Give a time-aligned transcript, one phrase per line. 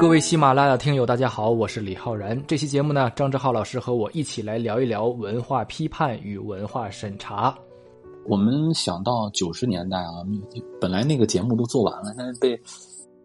[0.00, 2.42] 各位喜马拉雅听友，大家好，我是李浩然。
[2.46, 7.54] 这期节目呢，张志浩老师和我一起来聊一聊文化批判与文化审查。
[8.26, 10.24] 我们想到九十年代啊，
[10.80, 12.58] 本来那个节目都做完了，但是被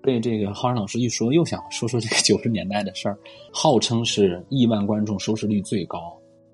[0.02, 3.18] 被这个浩然老师一说，又想说说这个九十年代的事儿。
[3.54, 5.98] 号称是亿万观众收视率最高，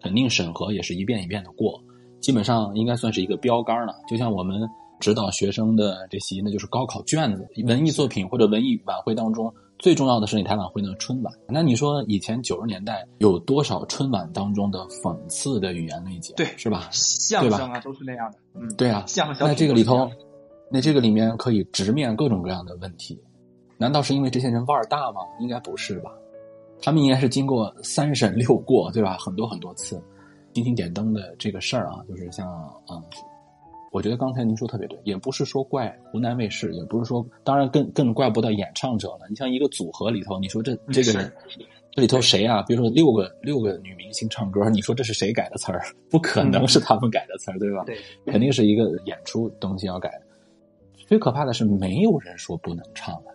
[0.03, 1.81] 肯定审核也是一遍一遍的过，
[2.19, 3.95] 基本上应该算是一个标杆了。
[4.07, 4.61] 就像我们
[4.99, 9.51] 指导学生的这些，那就是高考卷子、文艺作品或者文艺晚会当中。
[9.81, 11.33] 最重要的是你台晚会的春晚。
[11.47, 16.35] 那你说以前九十年代有多少春晚当中的讽刺的语言类节？
[16.35, 16.87] 对，是吧？
[16.91, 18.37] 相声啊，都是那样的。
[18.53, 19.03] 嗯，对啊。
[19.07, 20.07] 相声那这个里头，
[20.69, 23.19] 那这个里面可以直面各种各样的问题。
[23.79, 25.21] 难道是因为这些人腕儿大吗？
[25.39, 26.11] 应该不是吧？
[26.79, 29.17] 他们应该是经过三审六过，对吧？
[29.17, 29.99] 很多很多次，
[30.53, 32.47] 星星点灯的这个事儿啊，就是像
[32.87, 33.01] 嗯。
[33.91, 39.27] 我觉得刚才您说特别对，也不是说怪湖南卫视，也不是说，当然更更怪不到演唱者了。
[39.29, 41.31] 你像一个组合里头，你说这这个人，
[41.91, 42.61] 这里头谁啊？
[42.63, 45.83] 比如说六个六个女明星唱歌，你说这是谁改的词儿？
[46.09, 47.83] 不可能是他们改的词儿，对吧？
[47.83, 50.09] 对，肯定是一个演出东西要改。
[51.05, 53.33] 最可怕的是，没有人说不能唱了，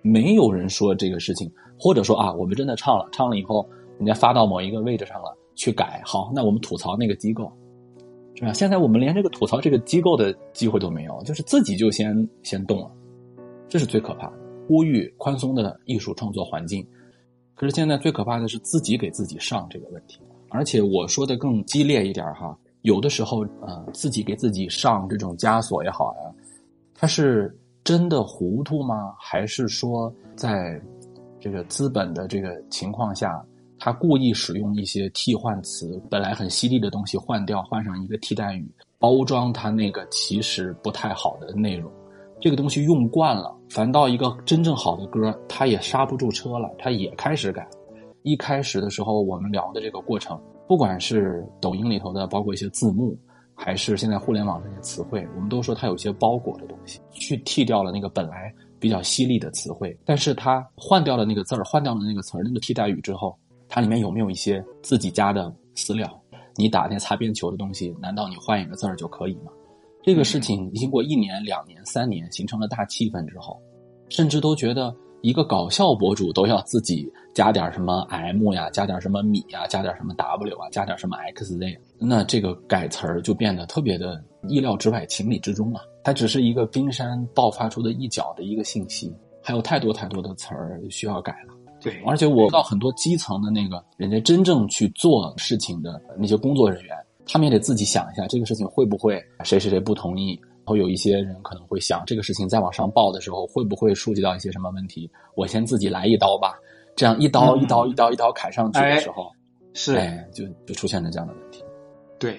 [0.00, 7.52] 没有人说这个事情，或者说啊，我们真的唱了，唱了以后，人家发到某一个位置上了，去改，好，那我们吐槽那个机构。
[8.38, 8.52] 是吧？
[8.52, 12.90] 现在我们连这个吐槽这个机构的机会都没有，就是自己就先先动了，
[13.68, 14.34] 这是最可怕的。
[14.68, 16.86] 呼吁宽松的艺术创作环境，
[17.56, 20.20] 可是现在最可怕的是自己给自己上这个问题。
[20.50, 26.32] 而且我说的更激烈一点哈，有的时候呃，自己给自己上这种枷锁也好呀，
[26.94, 29.14] 他是真的糊涂吗？
[29.18, 30.80] 还是说在
[31.40, 33.44] 这个资本的这个情况下？
[33.78, 41.90] 他故意使用一些替换词，本来很犀利的东西换掉，换上一个替代语，包装他那个其实不太好的内容。
[42.40, 47.68] 这个东西用惯了，反倒一个真正好的歌，他也刹不住车了，他也开始改。
[48.22, 53.16] 一开始的时候，我们聊的这个过程，不管是抖音里头的，包括一些字幕，
[53.54, 63.36] 还是现在互联网这些词汇，我们都说它有些包裹的东西，去替掉了那个本来比较犀利的词汇，但是它换掉了那个字儿，换掉了那个词儿，那个替代语之后。
[63.68, 66.08] 它里面有没有一些自己家的私料？
[66.56, 69.52] 你打那擦边球的东西，难道你换一个字儿就可以吗？
[70.02, 73.60] 这个事情经过一年、两年、三年，形成了大气氛之后，
[74.08, 85.80] 甚至都觉得一个搞笑博主都要自己加点什么 M 呀，加点什么米呀，加点什么 W 啊，加点什么 XZ，那这个改词儿就变得特别的意料之外、情理之中了。
[86.02, 91.54] 它只是一个冰山爆发出的一角的一个信息，还有太多太多的词儿需要改了。
[91.80, 96.96] 对，而且我到很多基层的那个人家真正去做事情的那些工作人员，
[97.26, 100.38] 他们也得自己想一下，这个事情会不会谁谁谁不同意？
[100.42, 105.10] 然后有一些人可能会想，这个事情再往上报的时候，会不会触及到一些什么问题？
[105.34, 106.58] 我先自己来一刀吧，
[106.96, 109.30] 这样一刀一刀一刀一刀砍上去的时候，
[109.72, 111.62] 是哎，就就出现了这样的问题。
[112.18, 112.38] 对，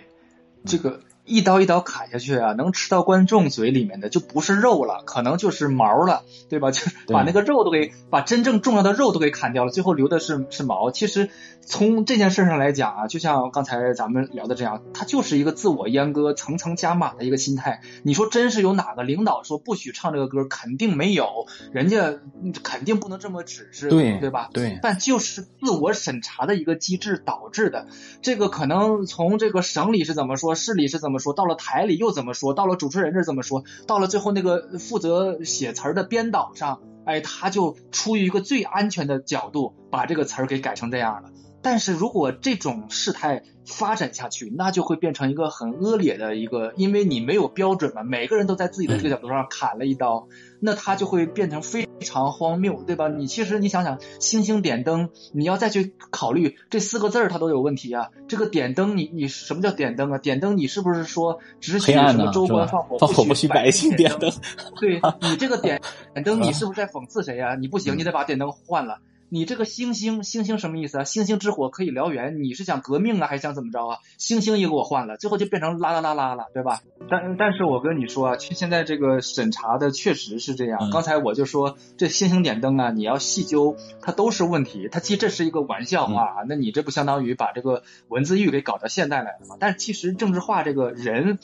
[0.66, 1.00] 这个。
[1.30, 6.72] 一刀一刀砍下去啊，能吃到观众嘴里面的就不是肉了，可能就是毛了，对吧？
[6.74, 6.82] 就
[7.14, 10.90] 把那个肉都给把真正重要的肉都给砍掉了，最后留的是是毛。
[10.90, 11.30] 其实
[11.62, 17.82] 从这件事上来讲啊，就像刚才咱们聊的这样，它就是一个自我阉割、层层加码的一个心态。
[18.02, 20.46] 你说真是有哪个领导说不许唱这个歌？
[20.46, 22.16] 肯定没有，人家
[22.64, 24.50] 肯定不能这么指示，对对吧？
[24.52, 24.80] 对。
[24.82, 27.86] 但就是自我审查的一个机制导致的，
[28.24, 31.19] 这个可能从这个省里是怎么说，市里是怎么。
[31.20, 32.54] 说到了台里又怎么说？
[32.54, 33.64] 到了主持人这怎么说？
[33.88, 41.30] 到了最后那个负责写词儿的编导上，哎，他就出于一个最安全的角度，把这个词儿给改成这样了。
[41.62, 50.28] 但是如果这种事态发展下去，那就会变成一个很恶劣的一个，因为你没有标准嘛，每个人都在自己的这个角度上砍了一刀，
[50.60, 53.08] 那它就会变成非常荒谬，对吧？
[53.08, 58.10] 你其实你想想，星星点灯，你要再去考虑这四个字儿，它都有问题啊。
[58.28, 60.18] 这个点灯，你你什么叫点灯啊？
[60.18, 64.32] 点灯，你是不是说只许什么州官放火，不许百姓点 灯？
[64.80, 65.80] 对你这个点
[66.16, 67.56] 点灯，你是不是在讽刺谁呀？
[67.56, 69.00] 你不行，你得把点灯换了。
[69.30, 71.04] 你这个星星星星什么意思啊？
[71.04, 74.00] 星星之火可以燎原，你是想革命啊，还是想怎么着啊？
[74.18, 76.82] 星星也给我换了，最后就变成啦啦啦啦了，对吧？
[77.12, 80.90] 但但是我跟你说啊，现在这个审查的确实是这样。
[80.92, 84.90] 刚才我就说这星星点灯啊，你要细究，它都是问题。
[84.92, 89.58] 它其实这是一个玩笑话，那你这不相当于把这个文字狱给搞到现代来了吗？
[89.60, 91.38] 但是其实政治化这个人，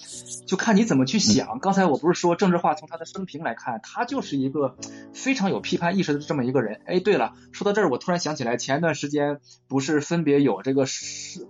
[0.47, 1.59] 就看你怎么去想。
[1.59, 4.75] 刚才我不是说政治化从他的生平来看，他就是一个
[5.13, 6.81] 非常有批判意识的这么一个人。
[6.87, 7.74] 哎，对了，说到。
[7.75, 10.85] 这儿我突然想起来，前一段时间不是分别有这个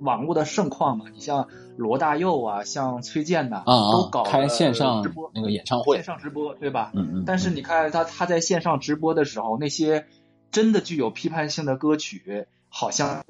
[0.01, 1.05] 网络的盛况嘛？
[1.13, 6.91] 你像罗大佑啊，像崔健呐，都搞开线上直播那个演唱会，线上直播对吧？
[6.93, 7.23] 嗯嗯。
[7.25, 10.05] 但是你看他他在线上直播的时候，那些
[10.51, 13.23] 真的具有批判性的歌曲，好像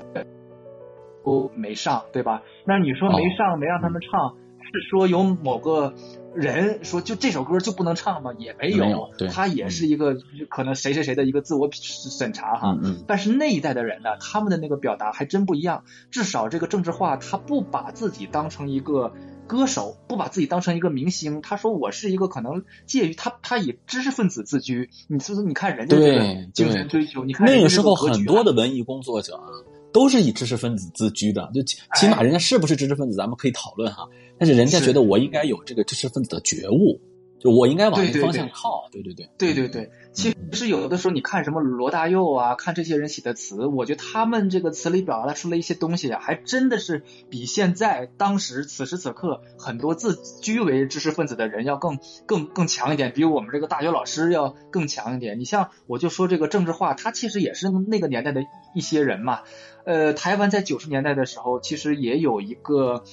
[1.23, 2.41] 都没上，对吧？
[2.65, 4.35] 那你说没上，没让他们唱，
[4.75, 5.93] 是说有某个
[6.35, 8.31] 人说就这首歌就不能唱吗？
[8.37, 10.17] 也没没有对他也是一个
[10.49, 12.73] 可能谁谁谁的一个自我审查哈。
[12.73, 15.83] 嗯嗯但是那一代的人呢，他们的那个表达还真不一样。
[16.11, 19.13] 至少这个政治化，他不把自己当成一个
[19.47, 21.41] 歌手，不把自己当成一个明星。
[21.41, 24.89] 他说我是一个可能介于他，他以知识分子自居。
[25.07, 25.47] 你是不是？
[25.47, 29.47] 你看人家这对个精神追求，你看那个时候很多的文艺工作者啊，
[29.95, 34.05] 都是以知识分子自居的，就起起码人家是不是知识分子，咱们可以讨论哈。
[34.37, 36.99] 但是人家觉得我应该有这个知识分子的觉悟，
[37.39, 38.89] 就我应该往这个方向靠。
[38.91, 55.37] 对对对，对对对，其实有的时候你看什么罗大佑啊，看这些人写的词，我觉得他们这个词里表达出了一些东西啊，还真的是比现在当时此时此刻很多自居为知识分子的人要更更更强一点，比我们这个大学老师要更强一点。
[55.39, 58.41] 你像我就说这个政治化，他其实也是那个年代的
[58.73, 59.41] 一些人嘛。
[59.85, 63.03] 呃，台湾在九十年代的时候，其实也有一个。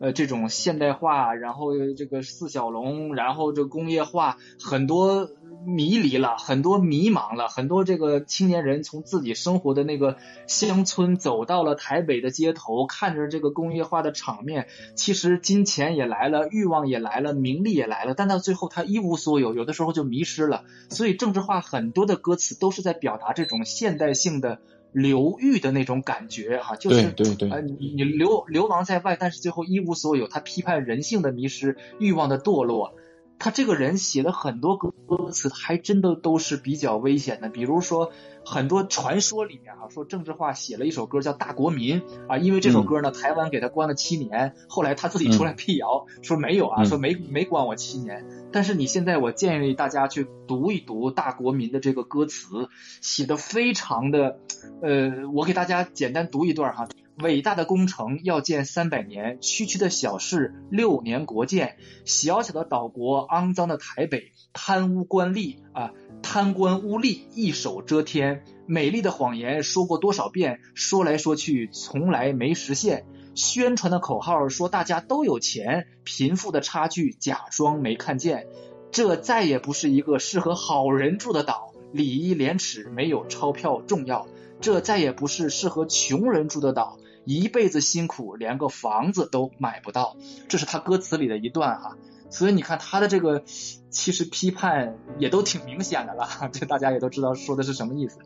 [0.00, 5.28] 呃，这种现代化，然后这个四小龙，然后这工业化，很多
[5.66, 10.16] 迷离了，很多迷茫了，很多这个青年人从自己生活的那个
[10.46, 20.62] 乡村走到了台北的街头，看着这个工业化的场面，其实金钱也来了，欲望也来了，名利也来了，但到最后他一无所有，有的时候就迷失了。
[20.90, 24.60] 所以政治化很多的歌词都是在表达这种现代性的
[24.92, 30.28] 流域的那种感觉哈、就是对对对呃，你你流流亡在外，但是最后一无所有。
[30.28, 32.94] 他批判人性的迷失、欲望的堕落。
[33.38, 34.92] 他这个人写的很多歌
[35.30, 37.48] 词，还真的都是比较危险的。
[37.48, 38.10] 比如说，
[38.44, 48.26] 很多传说里面啊，说郑智化写了一首歌叫《大国民》啊，因为这首歌呢，台湾给他关了七年，后来他自己出来辟谣，说没有啊，嗯说没没关我七年。
[48.50, 52.68] 但是你现在我建议大家去读一读《大国民》的这个歌词，
[53.00, 54.40] 写的非常的，
[54.82, 56.88] 呃，我给大家简单读一段哈。
[57.20, 61.76] 伟大的工程要建三百年，区区的小事六年国建。
[62.04, 65.92] 小小的岛国，肮脏的台北，贪污官吏啊，
[66.22, 68.44] 贪官污吏一手遮天。
[68.66, 73.04] 美丽的谎言说过多少遍，说来说去从来没实现。
[73.34, 78.46] 宣传的口号说大家都有钱，贫富的差距假装没看见。
[78.92, 84.28] 这再也不是一个适合好人住的岛，礼义廉耻没有钞票重要。
[84.60, 86.98] 这再也不是适合穷人住的岛，
[87.36, 90.16] 一辈子辛苦连个房子都买不到。
[90.48, 91.96] 这是他歌词里的一段哈。
[92.30, 93.42] 所以你看他的这个，
[93.90, 98.18] 其实批判也都挺明显的了， 这大家也都知道说的是什么意思。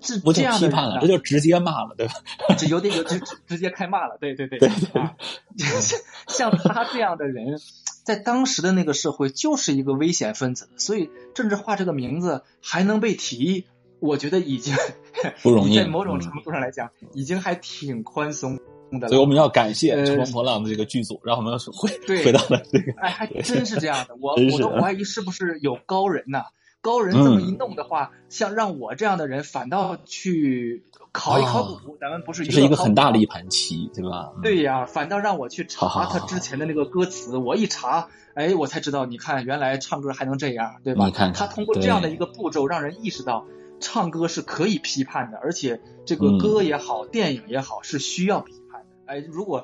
[0.00, 2.14] 这不这样批判了，这就直接骂了，对吧？
[2.58, 4.68] 这有点有直直直接开骂了，对对对对
[5.00, 5.14] 啊，
[6.26, 7.60] 像他这样的人，
[8.04, 13.66] 在当时的那个社会就是一个危险分子，所以政治化这个名字还能被提，
[14.02, 14.74] 我觉得已经
[15.42, 18.58] 不容易 在某种程度上来讲，已经还挺宽松
[19.00, 19.08] 的。
[19.08, 22.92] 所以我们要感谢呃乘风破浪的这个剧组，让我们回对 回到了这个。
[23.00, 26.46] 哎，还真是这样的，我我都怀疑是不是有高人呐、
[26.80, 33.26] 高人这么一弄的话，像让我这样的人反倒去考一考古，咱们不是这是一个很大的一一。
[33.26, 34.32] 盘棋，对吧？
[34.36, 41.06] 嗯对呀，反倒让我去查他之前的那个歌词，我一查，哎，我才知道，你看原来唱歌还能这样，对吧？
[41.06, 43.46] 你看看他通过这样的一个步骤，让人意识到
[43.82, 48.86] 唱歌是可以批判的，而且这个嗯歌也好，电影也好，是需要批判的。
[49.04, 49.62] 哎，如果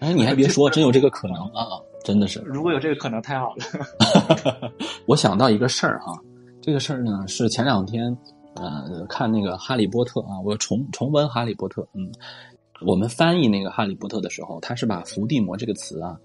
[0.00, 1.80] 哎，你还别说， 真有这个可能啊！
[2.04, 4.72] 真的是，如果有这个可能，太好了。
[5.06, 6.12] 我想到一个事儿哈，
[6.60, 8.14] 这个事儿呢是前两天
[8.56, 11.80] 呃看那个《哈利波特》啊，我重重温《哈利波特》。
[11.94, 12.10] 嗯，
[12.84, 16.18] 我们翻译那个《哈利波特》的时候，他是把伏地魔这个词啊，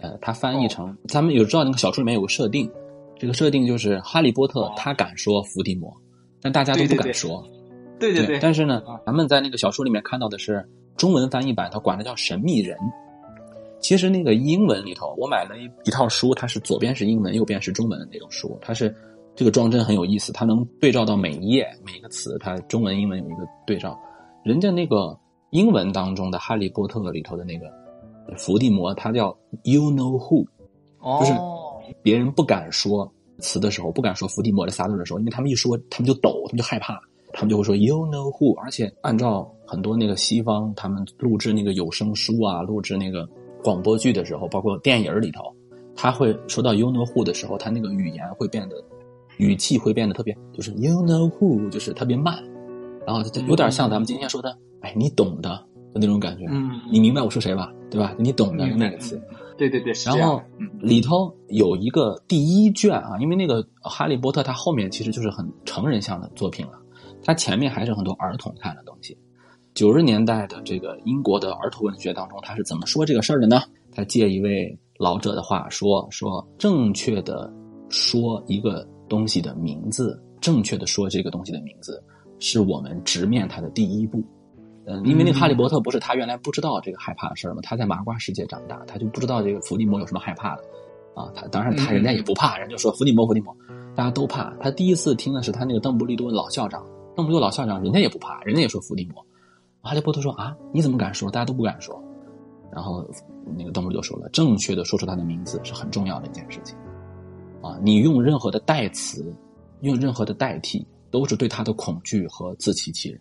[0.00, 2.70] 呃，他翻译成咱们有知道那个小说里面有个设定，
[3.18, 5.94] 这个设定就是哈利波特哦他敢说伏地魔，
[6.40, 7.42] 但大家都不敢说。
[7.98, 10.66] 对对对，但是呢啊，咱们在那个小说里面看到的是
[10.96, 12.76] 中文翻译版，它管它叫神秘人。
[13.78, 18.58] 其实那个英文里头，我买了一一套书，它是左边是英文，右边是中文的那种书。
[18.60, 18.94] 它是
[19.34, 23.98] 这个装帧很有意思，它能对照到每一页每一个词，它中文英文有一个对照。
[24.44, 25.18] 人家那个
[25.50, 27.66] 英文当中的《哈利波特》里头的那个
[28.36, 30.46] 伏地魔，他叫 You Know Who，
[31.20, 37.00] 就是哦，别人不敢说词的时候，不敢说伏地魔的仨字的时候，因为他们一说，他们就抖，他们就害怕，
[37.32, 38.56] 他们就会说 “you know who”。
[38.60, 43.28] 而且按照很多那个西方他们录制那个有声书啊，录制那个
[43.64, 45.42] 广播剧的时候，包括电影里头，
[45.96, 48.76] 他会说到 “you know who” 的时候，他那个语言会变得
[49.38, 52.42] 语气会变得特别，就是 “you know who”，就是特别慢，
[53.06, 55.50] 然后就有点像咱们今天说的“哎，你懂的”
[55.92, 56.44] 的那种感觉。
[56.48, 57.72] 嗯，你明白我说谁吧？
[57.90, 58.14] 对吧？
[58.18, 59.20] 你懂的那个词。
[59.58, 66.72] 对对对，然后嗯里头有一个第一卷啊，因为那个《哈利波特》它后面其实就是很成人向的作品了。
[67.22, 69.18] 它前面还是很多儿童看的东西。
[69.74, 73.60] 九十年代的这个英国的儿童文学当中，他是怎么说这个事儿的呢？
[73.92, 77.52] 他借一位老者的话说：说正确的
[77.90, 82.02] 说一个东西的名字，正确的说这个东西的名字，
[82.38, 84.24] 是我们直面它的第一步。
[84.86, 87.60] 嗯，因为那个哈利波特不是他原来不知道这个害怕的事儿吗？
[87.62, 90.62] 他在麻瓜世界长大，他就不知道这个伏地魔有什么害怕的。
[91.14, 93.54] 啊，他当然他人家也不怕，人家说伏地魔伏地魔，
[93.94, 94.54] 大家都怕。
[94.60, 96.84] 他第一次听的是他那个邓布利多老校长，
[97.16, 99.24] 邓布利多老校长人家也不怕，人家也说伏地魔。
[99.82, 101.30] 哈利波特说啊，你怎么敢说？
[101.30, 102.02] 大家都不敢说。
[102.72, 103.04] 然后
[103.58, 106.76] 那个邓布利多说了，正确的说出他的名字是很重要的一件事情。
[107.60, 109.34] 啊，你用任何的代词，
[109.80, 113.20] 用任何的代替，都是对他的恐惧和自欺欺人。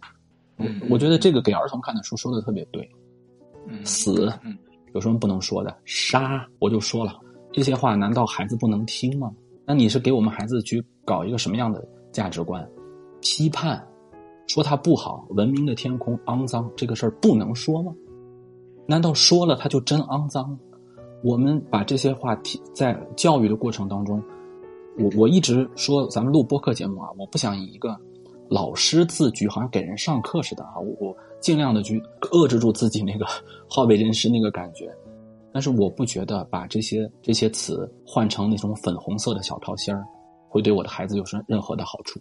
[0.60, 2.88] 嗯，我觉得这个给儿童看的书说的特别对。
[3.68, 4.58] 嗯死嗯
[4.94, 5.76] 有什么不能说的？
[5.86, 7.20] 杀我就说了，
[7.52, 9.32] 这些话难道孩子不能听吗？
[9.66, 12.68] 那你是给我们孩子去搞一个什么样的价值观？
[13.22, 13.86] 批判，
[14.48, 17.94] 说他不好，文明的天空肮脏，这个事儿不能说吗？
[18.88, 20.58] 难道说了他就真肮脏？
[21.24, 24.24] 我们把这些话题在教育的过程当中，
[24.98, 27.96] 我我一直说，咱们录播客节目啊，我不想以一个
[28.50, 32.02] 老师自居，好像给人上课似的啊，我我尽量的去
[32.32, 33.26] 遏制住自己那个
[33.70, 34.92] 好为人师那个感觉，
[35.54, 40.04] 但是我不觉得把这些这些词换成那种粉红色的小桃心儿，
[40.50, 42.20] 会对我的孩子有什任何的好处。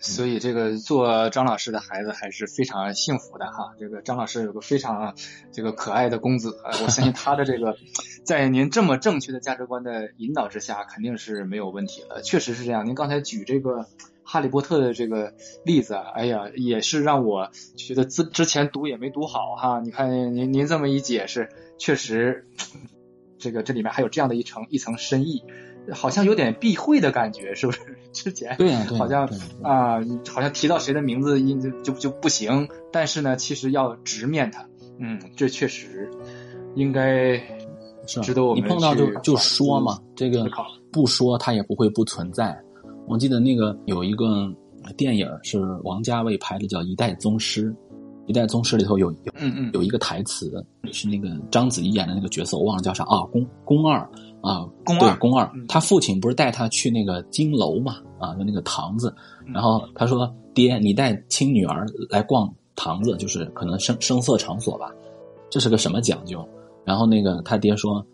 [0.00, 3.74] 所以这个做张老师的孩子还是非常幸福的哈。
[3.78, 5.14] 这个张老师有个非常
[5.52, 7.76] 这个可爱的公子，我相信他的这个
[8.24, 12.22] 在您这么正确的价值观的引导之下，肯定是没有问题了。
[12.22, 12.86] 确实是这样。
[12.86, 13.86] 您刚才举这个
[14.24, 19.80] 哈利波特的这个例子啊，哎呀，也是让我觉得之之前读也没读好哈。
[19.80, 22.46] 你看您您这么一解释，确实
[23.38, 25.44] 这个这里面还有这样的一层一层深意，
[25.92, 27.80] 好像有点避讳的感觉，是不是？
[28.14, 29.24] 之前对呀、好像
[29.62, 34.66] 啊，好像提到谁的名字应就就就不行，但是呢，其实要直面它，
[34.98, 36.10] 嗯，这确实
[36.74, 37.40] 应该
[38.06, 40.48] 值得我们你碰到就就说嘛，这个
[40.92, 42.58] 不说它也不会不存在。
[43.06, 44.52] 我记得那个有一个
[44.96, 47.70] 电影是王家卫拍的，叫《一代宗师》。
[48.26, 49.32] 《一代宗师》里头有有
[49.72, 54.08] 有一个台词是那个章子怡演的那个角色，我忘了叫啥啊，宫宫二
[54.42, 59.14] 啊，对宫二宫二嗯，他父亲不是带他去那个金楼嘛啊，就那个堂子，
[59.46, 64.90] 嗯然后他说：“爹，你带亲女儿来逛堂子，就是可能声声色场所吧，
[65.50, 66.46] 这是个什么讲究？”
[66.84, 68.04] 然后那个他爹说：“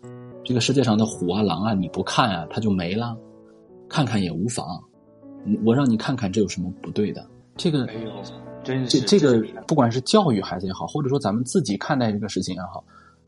[0.43, 3.15] 这个世界上的虎啊狼啊，你不看啊，它就没了，
[3.87, 4.65] 看看也无妨。
[5.65, 7.25] 我让你看看，这有什么不对的？
[7.55, 7.87] 这个
[8.63, 12.83] 真是这这个不管是教育孩子也好，或者说咱们自己看待这个事情也好，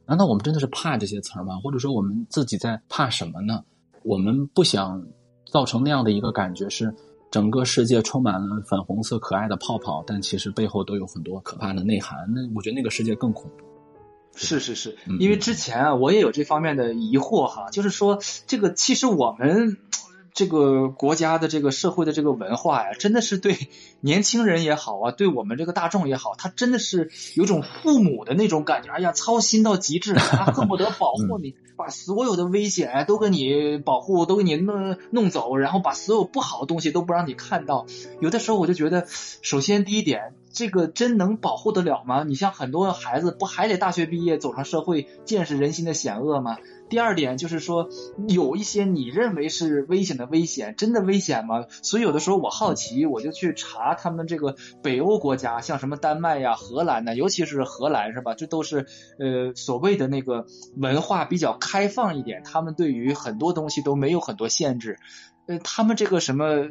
[0.10, 1.60] 难道我们真的是怕这些词儿吗？
[1.64, 3.64] 或者说我们自己在怕什么呢？
[4.04, 5.06] 我们不想
[5.50, 6.94] 造成那样的一个感觉是。
[7.32, 12.18] 整个世界充满了粉红色可爱的泡泡，但其实背后都有很多可怕的内涵。
[12.34, 13.64] 那我觉得那个世界更恐怖。
[14.36, 19.78] 是是是嗯，因为之前啊，我也有这方面的疑惑哈，就是说这个其实我们
[20.34, 23.58] 这个国家的这个社会的这个文化呀，真的是对
[24.00, 37.86] 年轻人也好啊，对我们这个大众也好，他真的是有种父母的那种感觉，哎呀，操心到极致，他恨不得保护你，把所有的危险都给你保护，都给你弄弄走，然后把所有不好的东西都不让你看到。
[38.22, 39.06] 有的时候我就觉得，
[39.42, 42.24] 首先第一点，这个真能保护得了吗？
[42.24, 46.58] 你像很多孩子，不还得大学毕业走上社会，见识人心的险恶吗？
[46.90, 47.88] 第二点就是说，
[48.28, 51.66] 有一些你认为是危险的危险，真的危险吗？
[51.84, 58.34] 所以有的时候我好奇，我就去查他们这个北欧国家，像什么丹麦呀、荷兰呐，尤其是荷兰是吧？
[58.34, 58.88] 这都是
[59.20, 64.98] 呃所谓的那个文化比较开放一点，他们对于很多东西都没有很多限制。
[65.46, 66.70] 呃，他们这个什么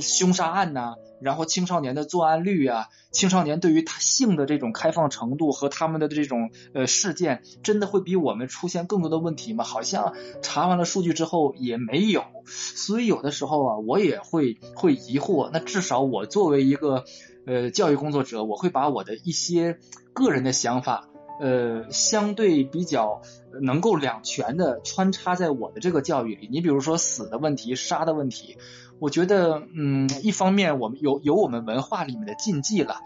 [0.00, 9.64] 凶杀案呐、然后青少年的作案率啊，青少年对于他性的这种开放程度和他们的这种呃事件，真的会比我们出现更多的问题吗？
[9.64, 15.50] 好像查完了数据之后也没有，所以有的时候啊，我也会会疑惑。
[15.52, 17.04] 那至少我作为一个
[17.46, 19.78] 呃教育工作者，我会把我的一些
[20.12, 21.08] 个人的想法。
[21.40, 23.22] 呃，相对比较
[23.62, 26.46] 能够两全的穿插在我的这个教育里。
[26.48, 28.58] 你比如说死的问题、杀的问题，
[29.02, 33.00] 我觉得，嗯，一方面我们有有我们文化里面的禁忌了，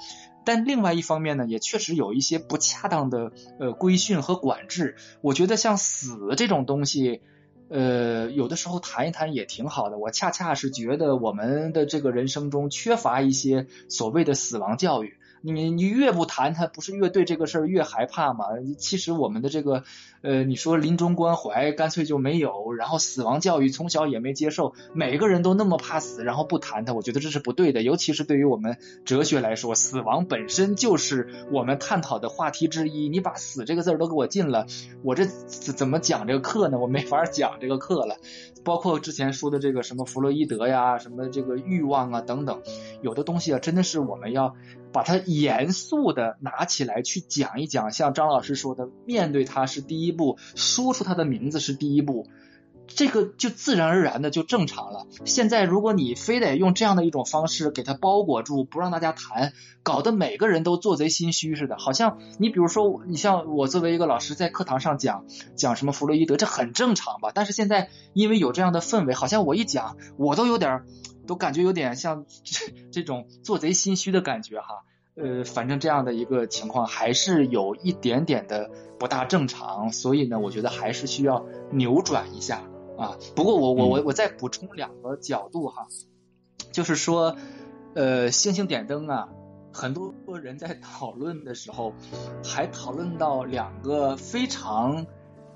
[0.45, 4.97] 但另外一方面呢，也确实有一些不恰当的呃规训和管制。
[5.23, 7.23] 我觉得像死这种东西。
[7.69, 9.99] 呃，有的时候谈一谈也挺好的。
[9.99, 15.17] 我恰恰是觉得我们的这个人生中缺乏一些所谓的死亡教育。
[15.53, 18.47] 你你越不谈他，不是越对这个事儿越害怕吗？
[18.79, 19.85] 其实我们的这个，
[20.23, 27.83] 呃，你说临终关怀干脆就没有，然后死亡教育从小也没接受，每个人都那么怕死，然后不谈他，我觉得这是不对的。
[27.83, 33.09] 尤其是对于我们哲学来说，死亡本身就是我们探讨的话题之一。
[33.09, 34.67] 你把死这个字儿都给我禁了，
[35.03, 36.79] 我这怎么讲这个课呢？
[36.79, 38.17] 我没法讲这个课了。
[38.65, 42.63] 包括之前说的这个什么弗洛伊德呀，什么这个欲望啊等等，
[43.01, 44.57] 有的东西啊，真的是我们要
[44.97, 47.93] 把它严肃的拿起来去讲一讲。
[47.93, 52.27] 像张老师说的，面对它是第一步，说出它的名字是第一步。
[52.87, 55.07] 这个就自然而然的就正常了。
[55.27, 61.77] 现在如果你非得用这样的一种方式给它包裹住，不让大家谈，搞得每个人都做贼心虚似的。
[61.77, 65.27] 好像你比如说，你像我作为一个老师在课堂上讲
[65.57, 67.33] 讲什么弗洛伊德，这很正常吧？
[67.35, 70.85] 但是现在因为有这样的氛围，好像我一讲，我都有点，
[71.27, 74.85] 都感觉有点像这 这种做贼心虚的感觉哈。
[75.15, 82.63] 呃，反正这样的一个情况还是有一点点的不大正常，所以呢，我觉得还是需要扭转一下。
[82.99, 85.87] 啊，不过我我我我再补充两个角度哈，
[86.73, 87.37] 就是说，
[87.95, 89.29] 呃，星星点灯啊，
[89.73, 91.95] 很多人在讨论的时候，
[92.45, 95.07] 还讨论到两个非常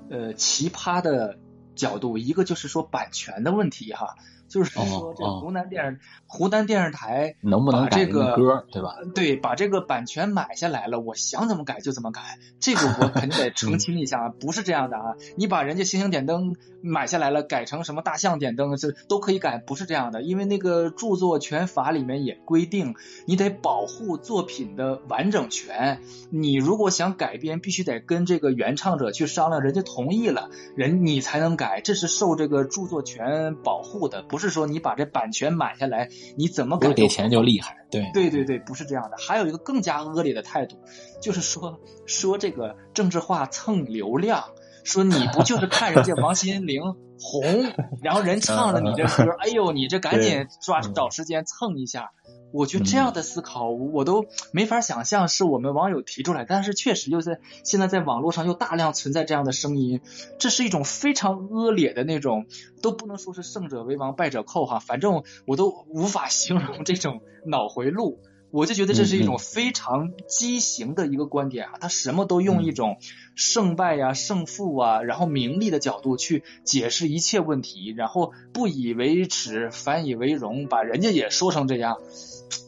[0.09, 1.39] 呃奇葩的
[1.75, 4.15] 角度，一个就是说版权的问题哈。
[4.51, 8.97] 就是说，这湖南电视湖南电视台能不能改这个歌，对吧？
[9.15, 12.37] 对，把这个版权买下来了，我想怎么改就怎么改。
[12.59, 15.15] 这个我肯定得澄清一下， 不是这样的啊！
[15.37, 20.21] 你把人家星星点灯买下来了，改成什么大象点灯，这都可以改，不是这样的。
[20.21, 26.01] 因为那个著作权法里面也规定，你得保护作品的完整权。
[26.29, 34.40] 你如果想改编，必须得跟这个原唱者去商量，人家同意了，人你才能改，这是受这个著作权保护的，不是。
[34.41, 36.93] 是说你把这版权买下来，你怎么给？
[36.93, 39.15] 给钱就厉害，对对对对，不是这样的。
[39.17, 40.77] 还有一个更加恶劣的态度，
[41.21, 44.43] 就是说说这个政治化蹭流量，
[44.83, 46.81] 说你不就是看人家王心凌
[47.19, 47.43] 红，
[48.01, 52.11] 然后人唱了你这歌， 哎呦，你这赶紧抓找时间蹭一下。
[52.51, 60.01] 我觉得这样的思考，我都没法想象是我们网友提出来，但是确实又在现在在网络上又大量存在这样的声音，
[60.39, 62.45] 这是一种非常恶劣的那种，
[62.81, 68.19] 都不能说是胜者为王败者寇哈，反正我都无法形容这种脑回路，
[68.51, 72.97] 我就觉得这是一种非常畸形的一个观点啊，他什么都用一种
[73.35, 81.97] 胜败呀、胜负啊，然后名利的角度去解释一切问题，然后不以为耻反以为荣，把人家也说成这样。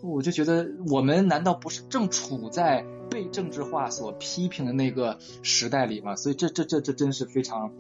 [0.01, 6.15] 我就觉得，我们难道不是正处在被政治化所批评的那个时代里吗？
[6.15, 7.71] 所以这这这这真是非常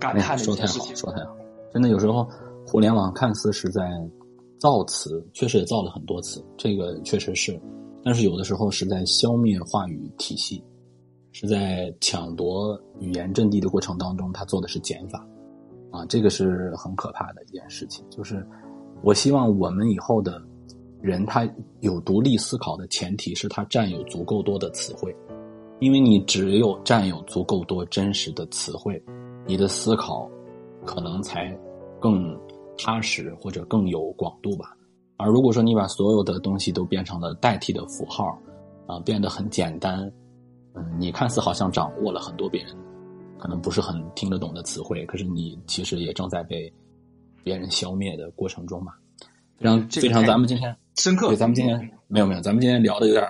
[0.00, 0.96] 感叹的一件事情。
[0.96, 2.26] 说太好，说太好，真的有时候
[2.66, 3.82] 互联网看似是在
[4.62, 7.60] 造词，确实也造了很多词，这个确实是，
[8.04, 10.62] 但是有的时候是在消灭话语体系，
[11.32, 15.26] 是在抢夺语言阵地的过程当中，他做的是减法
[15.90, 18.04] 啊，这个是很可怕的一件事情。
[18.08, 18.46] 就是
[19.02, 20.40] 我希望我们以后的。
[21.02, 25.12] 人他有独立思考的前提是他占有足够多的词汇，
[25.80, 29.02] 因为你只有占有足够多真实的词汇，
[29.44, 30.30] 你的思考
[30.86, 31.58] 可能才
[31.98, 32.38] 更
[32.78, 34.76] 踏实或者更有广度吧。
[35.16, 38.36] 而如果说你把所有的东西都变成了代替的符号，
[38.86, 40.10] 啊，变得很简单，
[40.74, 42.74] 嗯，你看似好像掌握了很多别人
[43.38, 46.72] 可能不是很听得懂的词汇，可是你其实也正在被
[47.44, 48.92] 别人消灭的过程中嘛。
[49.58, 50.76] 非常非常，咱们今天。
[50.96, 53.24] 深刻，对，咱们今天没有没有，咱们今天聊的有点，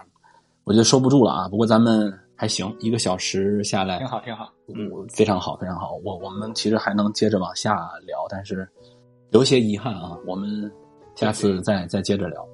[0.65, 1.49] 我觉得收不住了啊。
[1.49, 5.93] 不过咱们还行，一个小时下来，挺好挺好，嗯，非常好非常好。
[6.05, 7.75] 我我们其实还能接着往下
[8.07, 8.69] 聊，但是
[9.33, 10.71] 有些遗憾啊，我们
[11.15, 12.47] 下次再再接着聊。